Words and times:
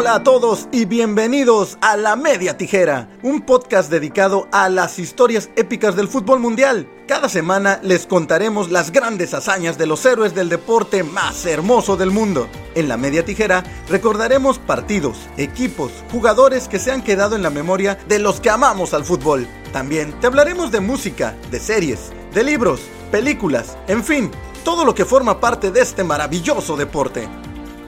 Hola 0.00 0.14
a 0.14 0.22
todos 0.22 0.66
y 0.72 0.86
bienvenidos 0.86 1.76
a 1.82 1.94
La 1.98 2.16
Media 2.16 2.56
Tijera, 2.56 3.10
un 3.22 3.42
podcast 3.42 3.90
dedicado 3.90 4.48
a 4.50 4.70
las 4.70 4.98
historias 4.98 5.50
épicas 5.56 5.94
del 5.94 6.08
fútbol 6.08 6.40
mundial. 6.40 6.88
Cada 7.06 7.28
semana 7.28 7.80
les 7.82 8.06
contaremos 8.06 8.70
las 8.70 8.92
grandes 8.92 9.34
hazañas 9.34 9.76
de 9.76 9.84
los 9.84 10.06
héroes 10.06 10.34
del 10.34 10.48
deporte 10.48 11.02
más 11.02 11.44
hermoso 11.44 11.98
del 11.98 12.12
mundo. 12.12 12.48
En 12.74 12.88
La 12.88 12.96
Media 12.96 13.26
Tijera 13.26 13.62
recordaremos 13.90 14.58
partidos, 14.58 15.18
equipos, 15.36 15.92
jugadores 16.10 16.66
que 16.66 16.78
se 16.78 16.92
han 16.92 17.02
quedado 17.02 17.36
en 17.36 17.42
la 17.42 17.50
memoria 17.50 17.98
de 18.08 18.20
los 18.20 18.40
que 18.40 18.48
amamos 18.48 18.94
al 18.94 19.04
fútbol. 19.04 19.46
También 19.70 20.18
te 20.18 20.28
hablaremos 20.28 20.70
de 20.70 20.80
música, 20.80 21.36
de 21.50 21.60
series, 21.60 22.10
de 22.32 22.42
libros, 22.42 22.80
películas, 23.10 23.76
en 23.86 24.02
fin, 24.02 24.30
todo 24.64 24.86
lo 24.86 24.94
que 24.94 25.04
forma 25.04 25.40
parte 25.40 25.70
de 25.70 25.82
este 25.82 26.04
maravilloso 26.04 26.74
deporte. 26.78 27.28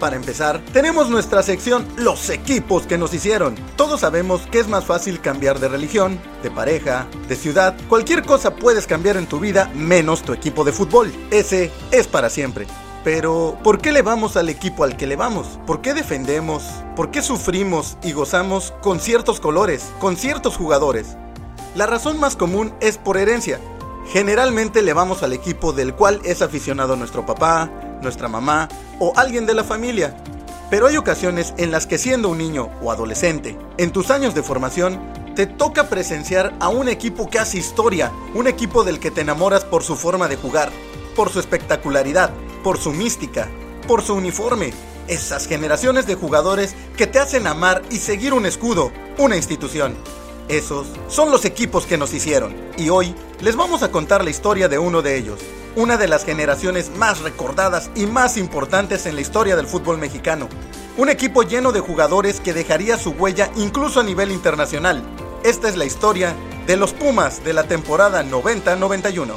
Para 0.03 0.17
empezar, 0.17 0.61
tenemos 0.73 1.09
nuestra 1.11 1.45
sección 1.45 1.87
Los 1.97 2.29
equipos 2.29 2.89
que 2.89 2.99
nos 2.99 3.15
hicieron. 3.15 3.55
Todos 3.77 4.01
sabemos 4.01 4.43
que 4.51 4.59
es 4.59 4.67
más 4.67 4.85
fácil 4.85 5.21
cambiar 5.21 5.61
de 5.61 5.69
religión, 5.69 6.19
de 6.43 6.51
pareja, 6.51 7.07
de 7.29 7.37
ciudad. 7.37 7.77
Cualquier 7.89 8.25
cosa 8.25 8.57
puedes 8.57 8.89
cambiar 8.89 9.17
en 9.17 9.27
tu 9.27 9.39
vida 9.39 9.71
menos 9.77 10.23
tu 10.23 10.33
equipo 10.33 10.65
de 10.65 10.73
fútbol. 10.73 11.13
Ese 11.31 11.71
es 11.93 12.09
para 12.09 12.31
siempre. 12.31 12.67
Pero, 13.05 13.57
¿por 13.63 13.81
qué 13.81 13.93
le 13.93 14.03
vamos 14.03 14.37
al 14.37 14.49
equipo 14.49 14.83
al 14.83 14.97
que 14.97 15.07
le 15.07 15.15
vamos? 15.15 15.61
¿Por 15.69 15.83
qué 15.83 15.95
defendemos? 15.95 16.65
¿Por 16.97 17.13
qué 17.13 17.23
sufrimos 17.23 17.97
y 18.03 18.11
gozamos 18.11 18.75
con 18.83 18.99
ciertos 18.99 19.39
colores, 19.39 19.93
con 20.01 20.17
ciertos 20.17 20.57
jugadores? 20.57 21.17
La 21.77 21.87
razón 21.87 22.19
más 22.19 22.35
común 22.35 22.75
es 22.81 22.99
por 22.99 23.19
herencia. 23.19 23.61
Generalmente 24.09 24.83
le 24.83 24.95
vamos 24.95 25.23
al 25.23 25.33
equipo 25.33 25.73
del 25.73 25.95
cual 25.95 26.21
es 26.25 26.43
aficionado 26.43 26.97
nuestro 26.97 27.25
papá, 27.25 27.71
nuestra 28.03 28.27
mamá 28.27 28.69
o 29.03 29.13
alguien 29.17 29.47
de 29.47 29.55
la 29.55 29.65
familia. 29.65 30.17
Pero 30.71 30.87
hay 30.87 30.97
ocasiones 30.97 31.55
en 31.57 31.73
las 31.73 31.89
que 31.89 31.99
siendo 31.99 32.29
un 32.29 32.39
niño 32.39 32.71
o 32.81 32.93
adolescente, 32.93 33.59
en 33.77 33.91
tus 33.91 34.13
años 34.13 34.33
de 34.33 34.45
formación, 34.45 35.01
te 35.35 35.47
toca 35.47 35.89
presenciar 35.89 36.55
a 36.61 36.69
un 36.69 36.89
equipo 36.89 37.29
que 37.29 37.41
hace 37.41 37.59
historia, 37.59 38.13
un 38.33 38.47
equipo 38.47 38.85
del 38.85 39.01
que 39.01 39.11
te 39.11 39.23
enamoras 39.23 39.65
por 39.65 39.83
su 39.83 39.97
forma 39.97 40.29
de 40.29 40.37
jugar, 40.37 40.71
por 41.17 41.31
su 41.31 41.41
espectacularidad, 41.41 42.31
por 42.63 42.79
su 42.79 42.93
mística, 42.93 43.49
por 43.89 44.03
su 44.03 44.15
uniforme, 44.15 44.73
esas 45.09 45.49
generaciones 45.49 46.07
de 46.07 46.15
jugadores 46.15 46.77
que 46.97 47.09
te 47.09 47.19
hacen 47.19 47.49
amar 47.49 47.83
y 47.91 47.97
seguir 47.97 48.33
un 48.33 48.47
escudo, 48.47 48.93
una 49.19 49.37
institución. 49.37 49.97
Esos 50.47 50.87
son 51.09 51.33
los 51.33 51.45
equipos 51.45 51.87
que 51.87 51.99
nos 51.99 52.15
hicieron, 52.15 52.55
y 52.79 52.89
hoy 52.89 53.17
les 53.41 53.57
vamos 53.57 53.83
a 53.83 53.91
contar 53.91 54.23
la 54.23 54.31
historia 54.31 54.69
de 54.69 54.79
uno 54.79 55.03
de 55.03 55.17
ellos, 55.19 55.41
una 55.77 55.97
de 55.97 56.09
las 56.09 56.25
generaciones 56.25 56.91
más 56.97 57.21
recordadas 57.21 57.91
y 57.95 58.07
más 58.07 58.37
importantes 58.37 59.07
en 59.07 59.15
la 59.15 59.21
historia 59.21 59.57
del 59.57 59.67
fútbol 59.67 59.99
mexicano. 59.99 60.49
Un 60.97 61.09
equipo 61.09 61.43
lleno 61.43 61.73
de 61.73 61.81
jugadores 61.81 62.41
que 62.41 62.53
dejaría 62.53 62.99
su 62.99 63.11
huella 63.11 63.51
incluso 63.57 64.01
a 64.01 64.05
nivel 64.05 64.31
internacional. 64.31 65.03
Esta 65.43 65.69
es 65.69 65.77
la 65.77 65.87
historia 65.87 66.35
de 66.67 66.77
los 66.77 66.93
Pumas 66.93 67.43
de 67.43 67.55
la 67.55 67.65
temporada 67.65 68.23
90-91. 68.23 69.35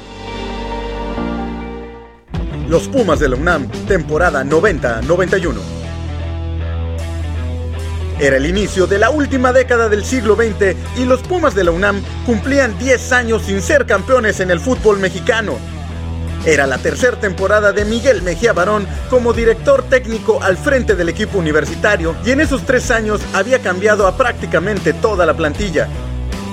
Los 2.68 2.88
Pumas 2.88 3.20
de 3.20 3.30
la 3.30 3.36
UNAM, 3.38 3.68
temporada 3.88 4.44
90-91. 4.44 5.54
Era 8.20 8.38
el 8.38 8.46
inicio 8.46 8.88
de 8.88 8.98
la 8.98 9.10
última 9.10 9.52
década 9.52 9.90
del 9.90 10.06
siglo 10.06 10.36
XX 10.36 10.76
y 10.98 11.06
los 11.06 11.22
Pumas 11.22 11.54
de 11.54 11.64
la 11.64 11.72
UNAM 11.72 12.02
cumplían 12.26 12.78
10 12.78 13.12
años 13.12 13.44
sin 13.44 13.62
ser 13.62 13.86
campeones 13.86 14.40
en 14.40 14.52
el 14.52 14.60
fútbol 14.60 15.00
mexicano. 15.00 15.58
Era 16.46 16.68
la 16.68 16.78
tercera 16.78 17.20
temporada 17.20 17.72
de 17.72 17.86
Miguel 17.86 18.22
Mejía 18.22 18.54
Barón 18.54 18.88
como 19.10 19.34
director 19.34 19.82
técnico 19.90 20.44
al 20.44 20.58
frente 20.58 20.96
del 20.96 21.10
equipo 21.10 21.40
universitario 21.40 22.16
y 22.24 22.30
en 22.30 22.40
esos 22.40 22.64
tres 22.68 22.92
años 22.92 23.20
había 23.34 23.64
cambiado 23.64 24.06
a 24.06 24.16
prácticamente 24.16 24.94
toda 24.94 25.26
la 25.26 25.34
plantilla. 25.34 25.88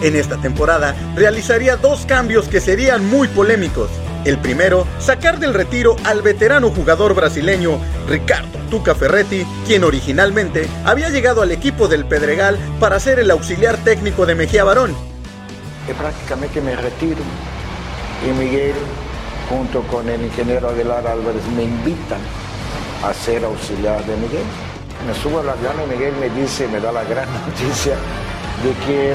En 0.01 0.17
esta 0.17 0.39
temporada 0.39 0.95
realizaría 1.15 1.77
dos 1.77 2.07
cambios 2.07 2.49
que 2.49 2.63
serían 2.63 3.05
muy 3.05 3.29
polémicos. 3.29 3.91
El 4.25 4.39
primero, 4.39 4.87
sacar 4.99 5.39
del 5.39 5.53
retiro 5.53 5.97
al 6.05 6.23
veterano 6.23 6.71
jugador 6.71 7.15
brasileño 7.15 7.79
Ricardo 8.09 8.59
Tuca 8.71 8.95
Ferretti, 8.95 9.45
quien 9.67 9.85
originalmente 9.85 10.71
había 10.87 11.11
llegado 11.11 11.43
al 11.43 11.53
equipo 11.53 11.87
del 11.87 12.07
Pedregal 12.07 12.59
para 12.81 12.99
ser 12.99 13.19
el 13.19 13.31
auxiliar 13.31 13.77
técnico 13.85 14.25
de 14.25 14.37
Mejía 14.37 14.65
Barón. 14.65 14.97
Prácticamente 15.99 16.63
me 16.63 16.77
retiro 16.77 17.21
y 18.27 18.31
Miguel 18.39 18.75
junto 19.53 19.83
con 19.83 20.09
el 20.09 20.23
ingeniero 20.23 20.71
Aguilar 20.71 21.07
Álvarez, 21.07 21.43
me 21.55 21.65
invitan 21.65 22.21
a 23.05 23.13
ser 23.13 23.45
auxiliar 23.45 24.03
de 24.07 24.17
Miguel. 24.17 24.45
Me 25.07 25.15
subo 25.15 25.41
al 25.41 25.51
avión 25.51 25.75
y 25.85 25.93
Miguel 25.93 26.15
me 26.19 26.31
dice, 26.31 26.67
me 26.69 26.81
da 26.81 26.91
la 26.91 27.05
gran 27.05 27.29
noticia 27.47 27.95
de 28.65 28.73
que 28.87 29.15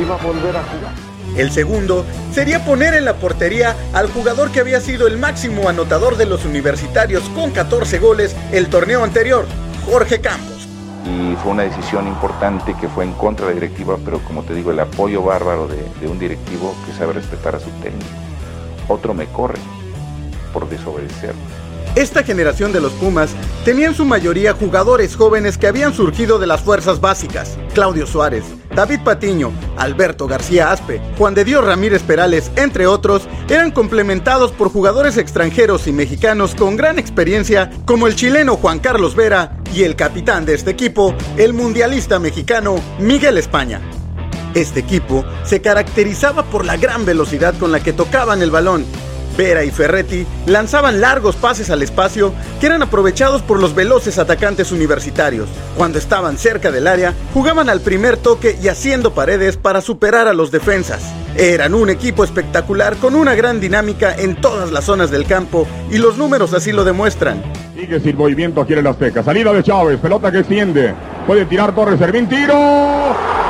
iba 0.00 0.14
a 0.14 0.18
volver 0.18 0.56
a 0.56 0.62
jugar. 0.62 0.92
El 1.36 1.50
segundo 1.50 2.04
sería 2.32 2.64
poner 2.64 2.94
en 2.94 3.04
la 3.04 3.14
portería 3.14 3.74
al 3.92 4.08
jugador 4.12 4.52
que 4.52 4.60
había 4.60 4.80
sido 4.80 5.08
el 5.08 5.18
máximo 5.18 5.68
anotador 5.68 6.16
de 6.16 6.26
los 6.26 6.44
universitarios 6.44 7.24
con 7.30 7.50
14 7.50 7.98
goles 7.98 8.36
el 8.52 8.68
torneo 8.68 9.02
anterior, 9.02 9.44
Jorge 9.90 10.20
Campos. 10.20 10.68
Y 11.04 11.34
fue 11.42 11.50
una 11.50 11.64
decisión 11.64 12.06
importante 12.06 12.76
que 12.80 12.88
fue 12.88 13.04
en 13.04 13.12
contra 13.14 13.46
de 13.46 13.54
la 13.54 13.60
directiva, 13.60 13.96
pero 14.04 14.20
como 14.20 14.44
te 14.44 14.54
digo, 14.54 14.70
el 14.70 14.78
apoyo 14.78 15.22
bárbaro 15.22 15.66
de, 15.66 15.82
de 16.00 16.06
un 16.06 16.18
directivo 16.18 16.76
que 16.86 16.96
sabe 16.96 17.14
respetar 17.14 17.56
a 17.56 17.60
su 17.60 17.70
técnico 17.82 18.23
otro 18.88 19.14
me 19.14 19.26
corre 19.26 19.58
por 20.52 20.68
desobedecer. 20.68 21.34
Esta 21.96 22.24
generación 22.24 22.72
de 22.72 22.80
los 22.80 22.92
Pumas 22.94 23.30
tenía 23.64 23.86
en 23.86 23.94
su 23.94 24.04
mayoría 24.04 24.52
jugadores 24.52 25.14
jóvenes 25.14 25.56
que 25.56 25.68
habían 25.68 25.94
surgido 25.94 26.40
de 26.40 26.48
las 26.48 26.60
fuerzas 26.60 27.00
básicas. 27.00 27.56
Claudio 27.72 28.04
Suárez, 28.04 28.42
David 28.74 29.00
Patiño, 29.04 29.52
Alberto 29.76 30.26
García 30.26 30.72
Aspe, 30.72 31.00
Juan 31.16 31.34
de 31.34 31.44
Dios 31.44 31.64
Ramírez 31.64 32.02
Perales, 32.02 32.50
entre 32.56 32.88
otros, 32.88 33.28
eran 33.48 33.70
complementados 33.70 34.50
por 34.50 34.70
jugadores 34.70 35.16
extranjeros 35.18 35.86
y 35.86 35.92
mexicanos 35.92 36.56
con 36.56 36.76
gran 36.76 36.98
experiencia 36.98 37.70
como 37.84 38.08
el 38.08 38.16
chileno 38.16 38.56
Juan 38.56 38.80
Carlos 38.80 39.14
Vera 39.14 39.56
y 39.72 39.84
el 39.84 39.94
capitán 39.94 40.44
de 40.46 40.54
este 40.54 40.72
equipo, 40.72 41.14
el 41.36 41.52
mundialista 41.52 42.18
mexicano 42.18 42.74
Miguel 42.98 43.38
España. 43.38 43.80
Este 44.54 44.80
equipo 44.80 45.24
se 45.44 45.60
caracterizaba 45.60 46.44
por 46.44 46.64
la 46.64 46.76
gran 46.76 47.04
velocidad 47.04 47.54
con 47.58 47.72
la 47.72 47.80
que 47.80 47.92
tocaban 47.92 48.40
el 48.40 48.52
balón. 48.52 48.84
Vera 49.36 49.64
y 49.64 49.72
Ferretti 49.72 50.24
lanzaban 50.46 51.00
largos 51.00 51.34
pases 51.34 51.70
al 51.70 51.82
espacio 51.82 52.32
que 52.60 52.66
eran 52.66 52.82
aprovechados 52.82 53.42
por 53.42 53.58
los 53.58 53.74
veloces 53.74 54.18
atacantes 54.18 54.70
universitarios. 54.70 55.48
Cuando 55.76 55.98
estaban 55.98 56.38
cerca 56.38 56.70
del 56.70 56.86
área, 56.86 57.14
jugaban 57.32 57.68
al 57.68 57.80
primer 57.80 58.16
toque 58.16 58.56
y 58.62 58.68
haciendo 58.68 59.12
paredes 59.12 59.56
para 59.56 59.80
superar 59.80 60.28
a 60.28 60.34
los 60.34 60.52
defensas. 60.52 61.02
Eran 61.36 61.74
un 61.74 61.90
equipo 61.90 62.22
espectacular 62.22 62.96
con 62.98 63.16
una 63.16 63.34
gran 63.34 63.60
dinámica 63.60 64.14
en 64.14 64.40
todas 64.40 64.70
las 64.70 64.84
zonas 64.84 65.10
del 65.10 65.26
campo 65.26 65.66
y 65.90 65.98
los 65.98 66.16
números 66.16 66.54
así 66.54 66.70
lo 66.70 66.84
demuestran. 66.84 67.42
Sigue 67.74 67.98
sin 67.98 68.16
movimiento 68.16 68.64
en 68.68 68.78
el 68.78 68.86
Azteca. 68.86 69.24
Salida 69.24 69.52
de 69.52 69.64
Chávez, 69.64 69.98
pelota 69.98 70.30
que 70.30 70.38
extiende. 70.38 70.94
Puede 71.26 71.44
tirar 71.46 71.74
Torres 71.74 71.98
Servín, 71.98 72.28
tiro. 72.28 73.43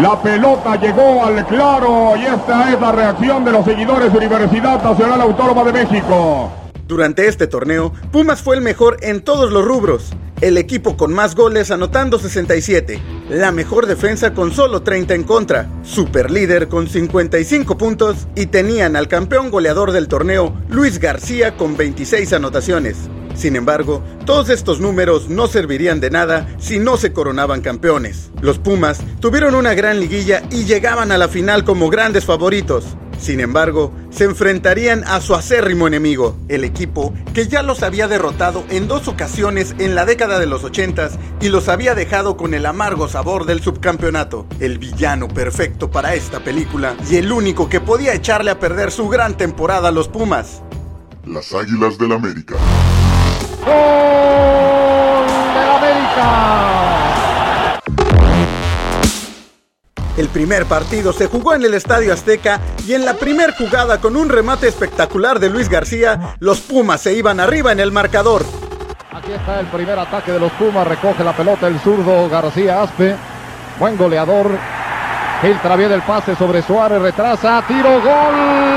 La 0.00 0.20
pelota 0.22 0.76
llegó 0.76 1.24
al 1.24 1.46
claro 1.46 2.14
y 2.16 2.26
esta 2.26 2.72
es 2.72 2.80
la 2.80 2.92
reacción 2.92 3.44
de 3.44 3.52
los 3.52 3.64
seguidores 3.64 4.12
de 4.12 4.18
Universidad 4.18 4.82
Nacional 4.82 5.20
Autónoma 5.20 5.64
de 5.64 5.72
México. 5.72 6.52
Durante 6.86 7.26
este 7.26 7.46
torneo, 7.46 7.92
Pumas 8.12 8.42
fue 8.42 8.56
el 8.56 8.62
mejor 8.62 8.98
en 9.00 9.22
todos 9.22 9.50
los 9.50 9.64
rubros. 9.64 10.12
El 10.40 10.58
equipo 10.58 10.96
con 10.98 11.14
más 11.14 11.34
goles 11.34 11.70
anotando 11.70 12.18
67, 12.18 13.00
la 13.30 13.52
mejor 13.52 13.86
defensa 13.86 14.34
con 14.34 14.52
solo 14.52 14.82
30 14.82 15.14
en 15.14 15.24
contra, 15.24 15.66
super 15.82 16.30
líder 16.30 16.68
con 16.68 16.88
55 16.88 17.78
puntos 17.78 18.28
y 18.34 18.46
tenían 18.46 18.96
al 18.96 19.08
campeón 19.08 19.50
goleador 19.50 19.92
del 19.92 20.08
torneo, 20.08 20.52
Luis 20.68 20.98
García, 20.98 21.56
con 21.56 21.76
26 21.76 22.34
anotaciones. 22.34 22.96
Sin 23.36 23.54
embargo, 23.54 24.02
todos 24.24 24.48
estos 24.48 24.80
números 24.80 25.28
no 25.28 25.46
servirían 25.46 26.00
de 26.00 26.10
nada 26.10 26.48
si 26.58 26.78
no 26.78 26.96
se 26.96 27.12
coronaban 27.12 27.60
campeones. 27.60 28.30
Los 28.40 28.58
Pumas 28.58 29.00
tuvieron 29.20 29.54
una 29.54 29.74
gran 29.74 30.00
liguilla 30.00 30.42
y 30.50 30.64
llegaban 30.64 31.12
a 31.12 31.18
la 31.18 31.28
final 31.28 31.64
como 31.64 31.90
grandes 31.90 32.24
favoritos. 32.24 32.96
Sin 33.18 33.40
embargo, 33.40 33.92
se 34.10 34.24
enfrentarían 34.24 35.04
a 35.04 35.20
su 35.20 35.34
acérrimo 35.34 35.86
enemigo, 35.86 36.36
el 36.48 36.64
equipo 36.64 37.14
que 37.34 37.48
ya 37.48 37.62
los 37.62 37.82
había 37.82 38.08
derrotado 38.08 38.64
en 38.68 38.88
dos 38.88 39.08
ocasiones 39.08 39.74
en 39.78 39.94
la 39.94 40.04
década 40.04 40.38
de 40.38 40.46
los 40.46 40.64
80 40.64 41.10
y 41.40 41.48
los 41.48 41.68
había 41.68 41.94
dejado 41.94 42.36
con 42.36 42.52
el 42.52 42.66
amargo 42.66 43.08
sabor 43.08 43.46
del 43.46 43.62
subcampeonato. 43.62 44.46
El 44.60 44.78
villano 44.78 45.28
perfecto 45.28 45.90
para 45.90 46.14
esta 46.14 46.40
película 46.40 46.94
y 47.10 47.16
el 47.16 47.32
único 47.32 47.68
que 47.68 47.80
podía 47.80 48.14
echarle 48.14 48.50
a 48.50 48.60
perder 48.60 48.90
su 48.90 49.08
gran 49.08 49.36
temporada 49.36 49.88
a 49.88 49.92
los 49.92 50.08
Pumas. 50.08 50.62
Las 51.24 51.52
Águilas 51.54 51.98
del 51.98 52.12
América. 52.12 52.56
¡Gol 53.66 55.26
de 55.26 55.60
América! 55.76 56.26
El 60.16 60.28
primer 60.28 60.66
partido 60.66 61.12
se 61.12 61.26
jugó 61.26 61.54
en 61.54 61.64
el 61.64 61.74
Estadio 61.74 62.12
Azteca 62.12 62.60
y 62.86 62.94
en 62.94 63.04
la 63.04 63.14
primer 63.14 63.54
jugada 63.56 64.00
con 64.00 64.16
un 64.16 64.28
remate 64.28 64.68
espectacular 64.68 65.40
de 65.40 65.50
Luis 65.50 65.68
García, 65.68 66.36
los 66.38 66.60
Pumas 66.60 67.00
se 67.00 67.14
iban 67.14 67.40
arriba 67.40 67.72
en 67.72 67.80
el 67.80 67.90
marcador. 67.90 68.44
Aquí 69.12 69.32
está 69.32 69.58
el 69.58 69.66
primer 69.66 69.98
ataque 69.98 70.30
de 70.30 70.38
los 70.38 70.52
Pumas, 70.52 70.86
recoge 70.86 71.24
la 71.24 71.36
pelota 71.36 71.66
el 71.66 71.80
zurdo 71.80 72.28
García 72.28 72.82
Aspe, 72.82 73.16
buen 73.80 73.96
goleador, 73.96 74.50
filtra 75.42 75.74
bien 75.74 75.90
el 75.90 76.02
pase 76.02 76.36
sobre 76.36 76.62
Suárez, 76.62 77.02
retrasa, 77.02 77.64
tiro, 77.66 78.00
gol 78.00 78.75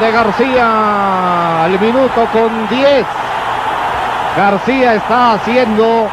de 0.00 0.10
García, 0.10 1.64
al 1.64 1.78
minuto 1.78 2.26
con 2.32 2.68
10. 2.68 3.06
García 4.34 4.94
está 4.94 5.34
haciendo 5.34 6.08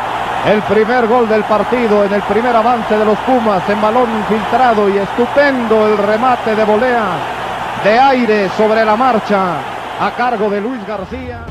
el 0.45 0.62
primer 0.63 1.07
gol 1.07 1.30
del 1.30 1.44
partido 1.44 2.04
en 2.04 2.13
el 2.13 2.22
primer 2.24 2.54
avance 2.54 2.98
de 2.98 3.06
los 3.06 3.18
Pumas 3.19 3.68
en 3.69 3.81
balón 3.81 4.10
infiltrado 4.18 4.89
y 4.89 4.98
estupendo 4.98 5.88
el 5.88 5.98
remate 5.98 6.54
de 6.54 6.66
volea 6.66 7.06
de 7.84 7.98
aire 7.98 8.50
sobre 8.57 8.84
la 8.84 8.98
marcha 8.98 9.56
a 10.01 10.12
cargo 10.12 10.50
de 10.50 10.60
Luis 10.60 10.86
García. 10.86 11.45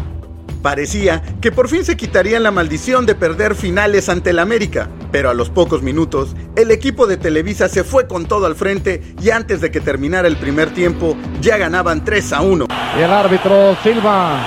Parecía 0.67 1.23
que 1.41 1.53
por 1.53 1.69
fin 1.69 1.85
se 1.85 1.97
quitarían 1.97 2.43
la 2.43 2.51
maldición 2.51 3.07
de 3.07 3.15
perder 3.15 3.55
finales 3.55 4.09
ante 4.09 4.31
el 4.31 4.41
América, 4.41 4.89
pero 5.13 5.31
a 5.31 5.35
los 5.35 5.49
pocos 5.49 5.81
minutos 5.81 6.35
el 6.57 6.73
equipo 6.73 7.07
de 7.07 7.17
Televisa 7.17 7.69
se 7.69 7.85
fue 7.85 8.09
con 8.09 8.27
todo 8.27 8.47
al 8.47 8.57
frente 8.57 9.01
y 9.23 9.31
antes 9.31 9.61
de 9.61 9.71
que 9.71 9.79
terminara 9.81 10.27
el 10.27 10.37
primer 10.37 10.75
tiempo 10.75 11.17
ya 11.41 11.57
ganaban 11.57 12.05
3 12.05 12.33
a 12.33 12.41
1. 12.41 12.67
Y 12.99 13.01
el 13.01 13.13
árbitro 13.13 13.77
Silva 13.85 14.41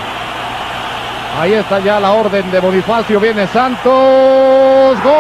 Ahí 1.40 1.54
está 1.54 1.80
ya 1.80 2.02
la 2.02 2.12
orden 2.12 2.52
de 2.52 2.60
Bonifacio. 2.60 3.18
Viene 3.22 3.48
Santos. 3.48 5.02
¡Gol! 5.02 5.14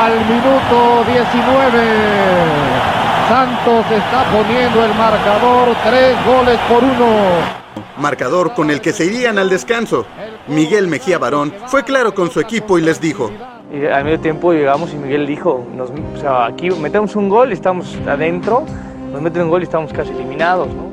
Al 0.00 0.24
minuto 0.24 1.04
19. 1.12 2.87
Santos 3.28 3.84
está 3.90 4.24
poniendo 4.32 4.84
el 4.84 4.94
marcador. 4.94 5.76
Tres 5.84 6.16
goles 6.24 6.58
por 6.68 6.82
uno. 6.82 7.68
Marcador 7.98 8.54
con 8.54 8.70
el 8.70 8.80
que 8.80 8.94
se 8.94 9.04
irían 9.04 9.38
al 9.38 9.50
descanso. 9.50 10.06
Miguel 10.46 10.88
Mejía 10.88 11.18
Barón 11.18 11.52
fue 11.66 11.84
claro 11.84 12.14
con 12.14 12.30
su 12.30 12.40
equipo 12.40 12.78
y 12.78 12.82
les 12.82 13.02
dijo. 13.02 13.30
Y 13.70 13.84
al 13.84 14.04
medio 14.04 14.18
tiempo 14.18 14.52
llegamos 14.52 14.94
y 14.94 14.96
Miguel 14.96 15.26
dijo, 15.26 15.66
nos, 15.74 15.90
o 15.90 16.18
sea, 16.18 16.46
aquí 16.46 16.70
metemos 16.70 17.16
un 17.16 17.28
gol, 17.28 17.52
estamos 17.52 17.98
adentro, 18.08 18.64
nos 19.12 19.20
meten 19.20 19.42
un 19.42 19.50
gol 19.50 19.60
y 19.60 19.64
estamos 19.64 19.92
casi 19.92 20.10
eliminados, 20.10 20.68
¿no? 20.68 20.88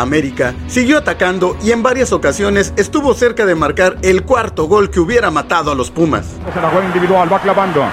América 0.00 0.54
siguió 0.66 0.98
atacando 0.98 1.58
y 1.62 1.72
en 1.72 1.82
varias 1.82 2.12
ocasiones 2.12 2.72
estuvo 2.76 3.12
cerca 3.12 3.44
de 3.44 3.54
marcar 3.54 3.96
el 4.02 4.22
cuarto 4.24 4.64
gol 4.64 4.90
que 4.90 5.00
hubiera 5.00 5.30
matado 5.30 5.72
a 5.72 5.74
los 5.74 5.90
Pumas. 5.90 6.26
Se 6.54 6.60
la 6.60 6.70
juega 6.70 6.86
individual, 6.86 7.30
va 7.30 7.38
clavando. 7.38 7.84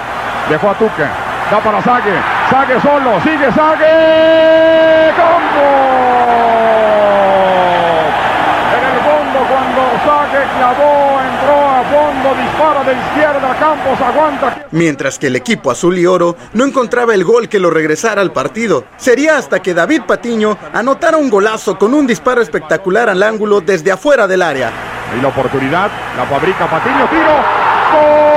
Dejó 0.48 0.70
a 0.70 0.78
Tuque. 0.78 1.02
Da 1.50 1.60
para 1.62 1.82
Sague. 1.82 2.33
Sague 2.50 2.80
solo. 2.80 3.20
Sigue 3.22 3.52
Sague. 3.52 5.12
¡Combo! 5.16 5.68
En 8.74 8.82
el 8.84 9.00
fondo 9.02 9.38
cuando 9.48 9.82
Sague 10.04 10.42
clavó, 10.56 11.20
entró 11.20 11.56
a 11.68 11.82
fondo, 11.84 12.34
dispara 12.42 12.84
de 12.84 12.92
izquierda, 12.92 13.56
Campos 13.58 14.00
aguanta. 14.00 14.66
Mientras 14.70 15.18
que 15.18 15.26
el 15.28 15.36
equipo 15.36 15.70
azul 15.70 15.98
y 15.98 16.06
oro 16.06 16.36
no 16.52 16.64
encontraba 16.64 17.14
el 17.14 17.24
gol 17.24 17.48
que 17.48 17.58
lo 17.58 17.70
regresara 17.70 18.20
al 18.20 18.32
partido. 18.32 18.84
Sería 18.96 19.36
hasta 19.38 19.60
que 19.60 19.74
David 19.74 20.02
Patiño 20.06 20.56
anotara 20.72 21.16
un 21.16 21.30
golazo 21.30 21.78
con 21.78 21.94
un 21.94 22.06
disparo 22.06 22.42
espectacular 22.42 23.08
al 23.08 23.22
ángulo 23.22 23.60
desde 23.60 23.92
afuera 23.92 24.26
del 24.26 24.42
área. 24.42 24.70
Y 25.16 25.20
la 25.20 25.28
oportunidad, 25.28 25.90
la 26.16 26.24
fabrica 26.26 26.66
Patiño, 26.66 27.06
tiro. 27.08 27.34
¡Gol! 27.94 28.34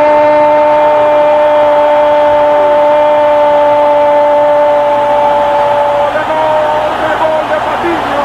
¡De 6.13 6.21
gol! 6.29 7.01
¡De 7.01 7.13
gol 7.17 7.45
de 7.49 7.57
Patiño! 7.67 8.23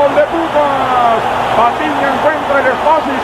¡Gol 0.00 0.14
de 0.14 0.24
Pumas! 0.30 1.20
Patiño 1.58 2.06
encuentra 2.14 2.56
el 2.60 2.66
espacio 2.70 3.10
y 3.10 3.18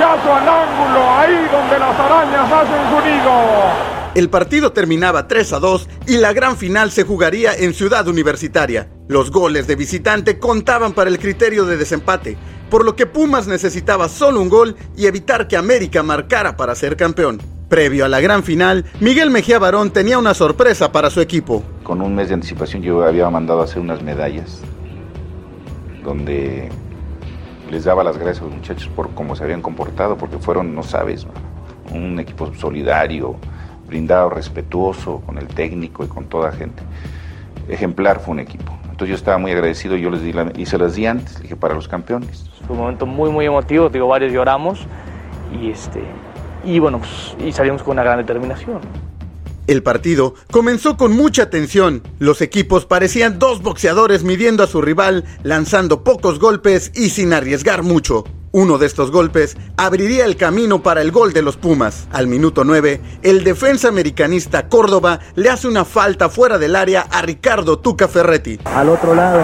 al 0.00 0.48
ángulo, 0.48 1.10
ahí 1.10 1.48
donde 1.50 1.78
las 1.78 1.98
arañas 1.98 2.52
hacen 2.52 2.90
su 2.90 3.06
nido. 3.06 3.92
El 4.14 4.28
partido 4.28 4.72
terminaba 4.72 5.26
3 5.28 5.52
a 5.54 5.58
2 5.58 5.88
y 6.06 6.16
la 6.18 6.32
gran 6.32 6.56
final 6.56 6.90
se 6.90 7.04
jugaría 7.04 7.54
en 7.54 7.74
Ciudad 7.74 8.06
Universitaria. 8.08 8.88
Los 9.08 9.30
goles 9.30 9.66
de 9.66 9.76
visitante 9.76 10.38
contaban 10.38 10.92
para 10.92 11.10
el 11.10 11.18
criterio 11.18 11.64
de 11.64 11.76
desempate, 11.76 12.36
por 12.70 12.84
lo 12.84 12.96
que 12.96 13.06
Pumas 13.06 13.46
necesitaba 13.46 14.08
solo 14.08 14.40
un 14.40 14.48
gol 14.48 14.76
y 14.96 15.06
evitar 15.06 15.48
que 15.48 15.56
América 15.56 16.02
marcara 16.02 16.56
para 16.56 16.74
ser 16.74 16.96
campeón. 16.96 17.40
Previo 17.68 18.04
a 18.04 18.08
la 18.08 18.20
gran 18.20 18.42
final, 18.42 18.84
Miguel 19.00 19.30
Mejía 19.30 19.58
Barón 19.58 19.90
tenía 19.90 20.18
una 20.18 20.34
sorpresa 20.34 20.92
para 20.92 21.08
su 21.08 21.20
equipo. 21.20 21.62
Con 21.82 22.02
un 22.02 22.14
mes 22.14 22.28
de 22.28 22.34
anticipación 22.34 22.82
yo 22.82 23.02
había 23.02 23.28
mandado 23.30 23.62
a 23.62 23.64
hacer 23.64 23.80
unas 23.80 24.02
medallas 24.02 24.60
donde 26.04 26.68
les 27.72 27.84
daba 27.84 28.04
las 28.04 28.18
gracias 28.18 28.42
a 28.42 28.44
los 28.44 28.54
muchachos 28.54 28.86
por 28.94 29.14
cómo 29.14 29.34
se 29.34 29.44
habían 29.44 29.62
comportado, 29.62 30.18
porque 30.18 30.36
fueron, 30.36 30.74
no 30.74 30.82
sabes, 30.82 31.26
un 31.90 32.20
equipo 32.20 32.52
solidario, 32.54 33.36
brindado, 33.86 34.28
respetuoso 34.28 35.22
con 35.24 35.38
el 35.38 35.46
técnico 35.46 36.04
y 36.04 36.08
con 36.08 36.26
toda 36.26 36.52
gente. 36.52 36.82
Ejemplar 37.70 38.20
fue 38.20 38.32
un 38.32 38.40
equipo. 38.40 38.76
Entonces 38.90 39.08
yo 39.08 39.14
estaba 39.14 39.38
muy 39.38 39.52
agradecido, 39.52 39.96
yo 39.96 40.10
les 40.10 40.20
di 40.20 40.34
la, 40.34 40.52
y 40.54 40.66
se 40.66 40.76
las 40.76 40.96
di 40.96 41.06
antes, 41.06 41.40
dije, 41.40 41.56
para 41.56 41.74
los 41.74 41.88
campeones. 41.88 42.50
Fue 42.66 42.76
un 42.76 42.82
momento 42.82 43.06
muy, 43.06 43.30
muy 43.30 43.46
emotivo, 43.46 43.88
digo, 43.88 44.06
varios 44.06 44.34
lloramos 44.34 44.86
y, 45.58 45.70
este, 45.70 46.02
y 46.64 46.78
bueno, 46.78 46.98
pues, 46.98 47.34
y 47.42 47.52
salimos 47.52 47.82
con 47.82 47.92
una 47.92 48.02
gran 48.02 48.18
determinación. 48.18 48.80
El 49.66 49.82
partido 49.82 50.34
comenzó 50.50 50.96
con 50.96 51.12
mucha 51.12 51.48
tensión. 51.48 52.02
Los 52.18 52.40
equipos 52.40 52.84
parecían 52.84 53.38
dos 53.38 53.62
boxeadores 53.62 54.24
midiendo 54.24 54.64
a 54.64 54.66
su 54.66 54.82
rival, 54.82 55.24
lanzando 55.44 56.02
pocos 56.02 56.40
golpes 56.40 56.90
y 56.94 57.10
sin 57.10 57.32
arriesgar 57.32 57.82
mucho. 57.82 58.24
Uno 58.50 58.76
de 58.76 58.86
estos 58.86 59.10
golpes 59.10 59.56
abriría 59.78 60.26
el 60.26 60.36
camino 60.36 60.82
para 60.82 61.00
el 61.00 61.10
gol 61.10 61.32
de 61.32 61.42
los 61.42 61.56
Pumas. 61.56 62.06
Al 62.12 62.26
minuto 62.26 62.64
9, 62.64 63.00
el 63.22 63.44
defensa 63.44 63.88
americanista 63.88 64.68
Córdoba 64.68 65.20
le 65.36 65.48
hace 65.48 65.68
una 65.68 65.84
falta 65.84 66.28
fuera 66.28 66.58
del 66.58 66.76
área 66.76 67.06
a 67.10 67.22
Ricardo 67.22 67.78
Tuca 67.78 68.08
Ferretti. 68.08 68.58
Al 68.64 68.90
otro 68.90 69.14
lado, 69.14 69.40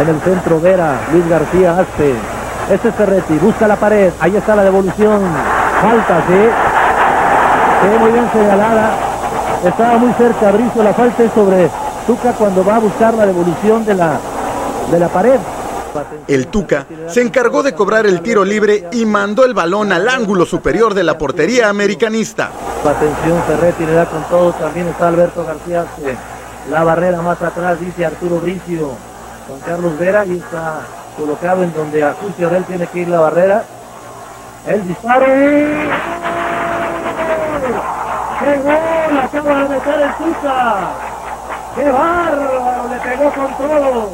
en 0.00 0.08
el 0.08 0.20
centro 0.20 0.60
Vera, 0.60 1.08
Luis 1.12 1.26
García 1.28 1.78
Aspe. 1.78 2.12
Este 2.70 2.88
es 2.88 2.94
Ferretti, 2.96 3.34
busca 3.38 3.66
la 3.66 3.76
pared, 3.76 4.12
ahí 4.20 4.36
está 4.36 4.56
la 4.56 4.64
devolución. 4.64 5.22
Falta, 5.80 6.24
sí. 6.26 6.65
Muy 7.86 8.12
bien 8.12 8.28
señalada. 8.32 8.98
Estaba 9.64 9.98
muy 9.98 10.12
cerca 10.14 10.50
Brizo, 10.50 10.82
la 10.82 10.92
falta 10.92 11.22
es 11.22 11.32
sobre 11.32 11.70
Tuca 12.06 12.32
cuando 12.32 12.64
va 12.64 12.76
a 12.76 12.78
buscar 12.80 13.14
la 13.14 13.26
devolución 13.26 13.84
de 13.84 13.94
la, 13.94 14.18
de 14.90 14.98
la 14.98 15.08
pared. 15.08 15.38
El 16.28 16.48
Tuca 16.48 16.86
se 17.06 17.22
encargó 17.22 17.62
de 17.62 17.72
cobrar 17.72 18.06
el 18.06 18.20
tiro 18.20 18.44
libre 18.44 18.88
y 18.92 19.06
mandó 19.06 19.44
el 19.44 19.54
balón 19.54 19.92
al 19.92 20.08
ángulo 20.08 20.44
superior 20.44 20.94
de 20.94 21.04
la 21.04 21.16
portería 21.16 21.68
americanista. 21.68 22.50
Atención, 22.84 23.42
Ferretti 23.46 23.86
le 23.86 23.92
da 23.92 24.06
con 24.06 24.22
todo, 24.24 24.52
también 24.52 24.88
está 24.88 25.08
Alberto 25.08 25.44
García. 25.44 25.84
La 26.70 26.84
barrera 26.84 27.22
más 27.22 27.40
atrás, 27.40 27.80
dice 27.80 28.04
Arturo 28.04 28.40
Bricio. 28.40 28.90
Juan 29.48 29.60
Carlos 29.64 29.98
Vera 29.98 30.26
y 30.26 30.38
está 30.38 30.80
colocado 31.16 31.62
en 31.62 31.72
donde 31.72 32.02
a 32.02 32.14
él 32.56 32.64
tiene 32.64 32.86
que 32.88 32.98
ir 32.98 33.08
la 33.08 33.20
barrera. 33.20 33.64
El 34.66 34.86
disparo. 34.86 35.26
¡Qué 38.38 38.56
gol! 38.58 39.18
Acaba 39.22 39.62
de 39.62 39.68
meter 39.68 40.00
el 40.00 40.14
Tuca. 40.14 40.76
¡Qué 41.74 41.90
bárbaro! 41.90 42.88
Le 42.90 42.96
pegó 43.00 43.32
con 43.32 43.54
todo. 43.54 44.10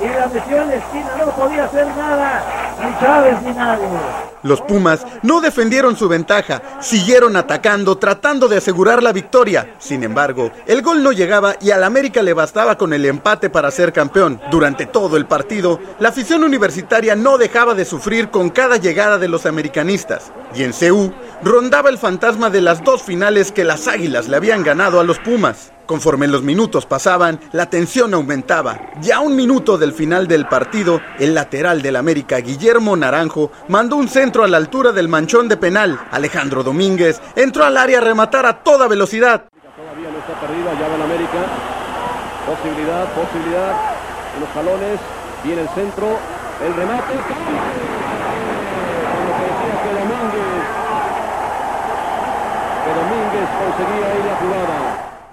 Y 0.00 0.08
la 0.08 0.24
en 0.24 0.68
la 0.68 0.74
esquina, 0.76 1.10
no 1.18 1.26
podía 1.32 1.64
hacer 1.64 1.86
nada. 1.96 2.42
Ni 2.80 2.98
Chávez 2.98 3.42
ni 3.42 3.52
nadie. 3.52 4.21
Los 4.42 4.60
Pumas 4.60 5.06
no 5.22 5.40
defendieron 5.40 5.96
su 5.96 6.08
ventaja, 6.08 6.62
siguieron 6.80 7.36
atacando 7.36 7.96
tratando 7.96 8.48
de 8.48 8.56
asegurar 8.56 9.02
la 9.02 9.12
victoria. 9.12 9.74
Sin 9.78 10.02
embargo, 10.02 10.50
el 10.66 10.82
gol 10.82 11.02
no 11.02 11.12
llegaba 11.12 11.56
y 11.60 11.70
al 11.70 11.84
América 11.84 12.22
le 12.22 12.32
bastaba 12.32 12.76
con 12.76 12.92
el 12.92 13.04
empate 13.04 13.50
para 13.50 13.70
ser 13.70 13.92
campeón. 13.92 14.40
Durante 14.50 14.86
todo 14.86 15.16
el 15.16 15.26
partido, 15.26 15.80
la 15.98 16.08
afición 16.08 16.44
universitaria 16.44 17.14
no 17.14 17.38
dejaba 17.38 17.74
de 17.74 17.84
sufrir 17.84 18.30
con 18.30 18.50
cada 18.50 18.76
llegada 18.76 19.18
de 19.18 19.28
los 19.28 19.46
americanistas. 19.46 20.32
Y 20.54 20.64
en 20.64 20.72
CU 20.72 21.12
rondaba 21.42 21.88
el 21.88 21.98
fantasma 21.98 22.50
de 22.50 22.60
las 22.60 22.82
dos 22.84 23.02
finales 23.02 23.52
que 23.52 23.64
las 23.64 23.88
Águilas 23.88 24.28
le 24.28 24.36
habían 24.36 24.62
ganado 24.62 25.00
a 25.00 25.04
los 25.04 25.18
Pumas. 25.18 25.72
Conforme 25.92 26.26
los 26.26 26.42
minutos 26.42 26.86
pasaban, 26.86 27.38
la 27.52 27.68
tensión 27.68 28.14
aumentaba. 28.14 28.80
Ya 29.02 29.20
un 29.20 29.36
minuto 29.36 29.76
del 29.76 29.92
final 29.92 30.26
del 30.26 30.48
partido, 30.48 31.02
el 31.18 31.34
lateral 31.34 31.82
del 31.82 31.96
América, 31.96 32.38
Guillermo 32.38 32.96
Naranjo, 32.96 33.52
mandó 33.68 33.96
un 33.96 34.08
centro 34.08 34.42
a 34.42 34.48
la 34.48 34.56
altura 34.56 34.92
del 34.92 35.08
manchón 35.08 35.50
de 35.50 35.58
penal. 35.58 36.00
Alejandro 36.10 36.62
Domínguez 36.62 37.20
entró 37.36 37.66
al 37.66 37.76
área 37.76 37.98
a 37.98 38.00
rematar 38.00 38.46
a 38.46 38.62
toda 38.62 38.88
velocidad. 38.88 39.44
Todavía 39.76 40.08
no 40.10 40.16
está 40.16 40.40
perdida, 40.40 40.72
ya 40.80 40.88
va 40.88 40.94
el 40.94 41.02
América. 41.02 41.44
Posibilidad, 42.46 43.12
posibilidad. 43.12 43.76
los 44.40 44.48
jalones, 44.48 44.98
viene 45.44 45.60
el 45.60 45.68
centro, 45.74 46.08
el 46.64 46.74
remate. 46.74 47.12
Que 52.82 52.90
Domínguez 52.96 53.48
conseguía 53.60 54.06
ahí 54.08 54.22
la 54.24 54.36
jugada. 54.36 54.81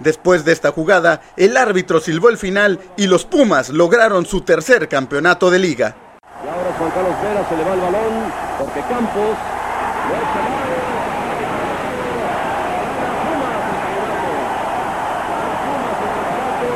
Después 0.00 0.44
de 0.44 0.52
esta 0.52 0.72
jugada, 0.72 1.20
el 1.36 1.56
árbitro 1.56 2.00
silbó 2.00 2.28
el 2.30 2.38
final 2.38 2.80
y 2.96 3.06
los 3.06 3.24
Pumas 3.24 3.68
lograron 3.70 4.26
su 4.26 4.40
tercer 4.40 4.88
campeonato 4.88 5.50
de 5.50 5.58
liga. 5.58 5.94
Y 6.42 6.48
ahora 6.48 6.72
Juan 6.78 6.90
Carlos 6.90 7.14
Vera 7.22 7.46
se 7.48 7.56
le 7.56 7.64
va 7.64 7.74
el 7.74 7.80
balón 7.80 8.32
porque 8.58 8.80
Campos 8.80 9.14
lo 9.14 10.16
mal. 10.16 10.70
Pumas 13.20 13.60
el 13.60 13.76
campeonato. 13.84 14.32
Pumas 15.60 15.98
el 16.00 16.10
campeonato. 16.16 16.68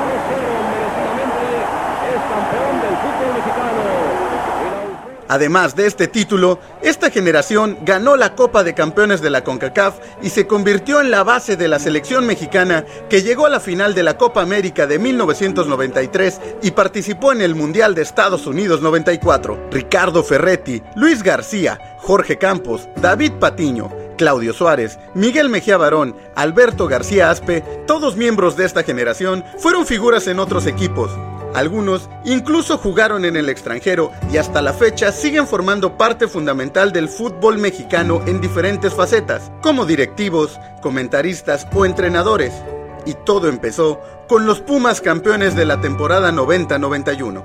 1-0 0.00 0.50
merecidamente 0.70 1.42
es 2.10 2.20
campeón 2.30 2.74
del 2.80 2.94
fútbol 3.02 3.30
mexicano. 3.34 3.82
Y 4.30 4.70
la 4.70 4.80
euforia- 4.86 5.19
Además 5.30 5.76
de 5.76 5.86
este 5.86 6.08
título, 6.08 6.58
esta 6.82 7.08
generación 7.08 7.78
ganó 7.82 8.16
la 8.16 8.34
Copa 8.34 8.64
de 8.64 8.74
Campeones 8.74 9.20
de 9.20 9.30
la 9.30 9.44
CONCACAF 9.44 9.94
y 10.22 10.30
se 10.30 10.48
convirtió 10.48 11.00
en 11.00 11.12
la 11.12 11.22
base 11.22 11.56
de 11.56 11.68
la 11.68 11.78
selección 11.78 12.26
mexicana 12.26 12.84
que 13.08 13.22
llegó 13.22 13.46
a 13.46 13.48
la 13.48 13.60
final 13.60 13.94
de 13.94 14.02
la 14.02 14.18
Copa 14.18 14.42
América 14.42 14.88
de 14.88 14.98
1993 14.98 16.40
y 16.62 16.72
participó 16.72 17.30
en 17.30 17.42
el 17.42 17.54
Mundial 17.54 17.94
de 17.94 18.02
Estados 18.02 18.48
Unidos 18.48 18.82
94. 18.82 19.68
Ricardo 19.70 20.24
Ferretti, 20.24 20.82
Luis 20.96 21.22
García, 21.22 21.78
Jorge 21.98 22.36
Campos, 22.36 22.88
David 22.96 23.34
Patiño, 23.38 23.88
Claudio 24.18 24.52
Suárez, 24.52 24.98
Miguel 25.14 25.48
Mejía 25.48 25.76
Barón, 25.76 26.16
Alberto 26.34 26.88
García 26.88 27.30
Aspe, 27.30 27.62
todos 27.86 28.16
miembros 28.16 28.56
de 28.56 28.64
esta 28.64 28.82
generación, 28.82 29.44
fueron 29.58 29.86
figuras 29.86 30.26
en 30.26 30.40
otros 30.40 30.66
equipos. 30.66 31.12
Algunos 31.54 32.08
incluso 32.24 32.78
jugaron 32.78 33.24
en 33.24 33.36
el 33.36 33.48
extranjero 33.48 34.12
y 34.32 34.36
hasta 34.36 34.62
la 34.62 34.72
fecha 34.72 35.10
siguen 35.10 35.46
formando 35.46 35.96
parte 35.96 36.28
fundamental 36.28 36.92
del 36.92 37.08
fútbol 37.08 37.58
mexicano 37.58 38.22
en 38.26 38.40
diferentes 38.40 38.94
facetas, 38.94 39.50
como 39.60 39.84
directivos, 39.84 40.60
comentaristas 40.80 41.66
o 41.74 41.84
entrenadores. 41.84 42.52
Y 43.04 43.14
todo 43.14 43.48
empezó 43.48 44.00
con 44.28 44.46
los 44.46 44.60
Pumas 44.60 45.00
campeones 45.00 45.56
de 45.56 45.64
la 45.64 45.80
temporada 45.80 46.30
90-91. 46.30 47.42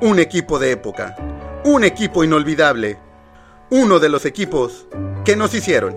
Un 0.00 0.18
equipo 0.18 0.58
de 0.58 0.72
época, 0.72 1.16
un 1.64 1.84
equipo 1.84 2.24
inolvidable, 2.24 2.98
uno 3.70 4.00
de 4.00 4.08
los 4.08 4.24
equipos 4.24 4.86
que 5.24 5.36
nos 5.36 5.54
hicieron. 5.54 5.96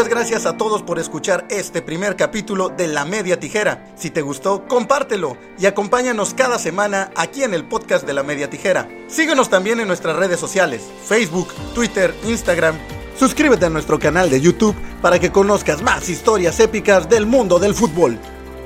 Muchas 0.00 0.14
gracias 0.14 0.46
a 0.46 0.56
todos 0.56 0.82
por 0.82 0.98
escuchar 0.98 1.44
este 1.50 1.82
primer 1.82 2.16
capítulo 2.16 2.70
de 2.70 2.86
La 2.86 3.04
Media 3.04 3.38
Tijera. 3.38 3.84
Si 3.96 4.08
te 4.08 4.22
gustó, 4.22 4.66
compártelo 4.66 5.36
y 5.58 5.66
acompáñanos 5.66 6.32
cada 6.32 6.58
semana 6.58 7.10
aquí 7.16 7.42
en 7.42 7.52
el 7.52 7.64
podcast 7.64 8.06
de 8.06 8.14
La 8.14 8.22
Media 8.22 8.48
Tijera. 8.48 8.88
Síguenos 9.08 9.50
también 9.50 9.78
en 9.78 9.88
nuestras 9.88 10.16
redes 10.16 10.40
sociales, 10.40 10.90
Facebook, 11.04 11.48
Twitter, 11.74 12.14
Instagram. 12.26 12.78
Suscríbete 13.18 13.66
a 13.66 13.68
nuestro 13.68 13.98
canal 13.98 14.30
de 14.30 14.40
YouTube 14.40 14.74
para 15.02 15.18
que 15.18 15.30
conozcas 15.30 15.82
más 15.82 16.08
historias 16.08 16.58
épicas 16.60 17.06
del 17.10 17.26
mundo 17.26 17.58
del 17.58 17.74
fútbol. 17.74 18.18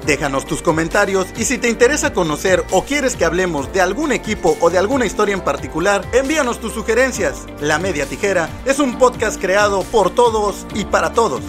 Déjanos 0.07 0.45
tus 0.45 0.61
comentarios 0.61 1.29
y 1.37 1.45
si 1.45 1.57
te 1.57 1.69
interesa 1.71 2.13
conocer 2.13 2.63
o 2.73 2.85
quieres 2.85 3.17
que 3.17 3.25
hablemos 3.25 3.73
de 3.73 3.81
algún 3.81 4.13
equipo 4.13 4.59
o 4.61 4.69
de 4.69 4.77
alguna 4.77 5.07
historia 5.07 5.35
en 5.35 5.41
particular, 5.41 6.05
envíanos 6.13 6.61
tus 6.61 6.75
sugerencias. 6.75 7.47
La 7.61 7.79
Media 7.79 8.05
Tijera 8.07 8.51
es 8.67 8.81
un 8.81 8.99
podcast 8.99 9.41
creado 9.41 9.83
por 9.85 10.11
todos 10.11 10.67
y 10.75 10.85
para 10.85 11.15
todos. 11.15 11.41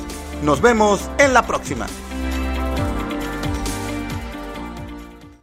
Nos 0.42 0.62
vemos 0.62 1.02
en 1.18 1.34
la 1.34 1.46
próxima. 1.46 1.88